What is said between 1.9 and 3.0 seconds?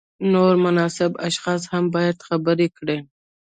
باید خبر کړي.